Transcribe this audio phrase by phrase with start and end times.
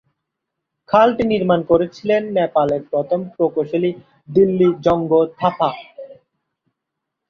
[0.89, 3.91] খালটি নির্মাণ করেছিলেন নেপালের প্রথম প্রকৌশলী
[4.29, 5.69] দিল্লি জঙ্গ থাপা।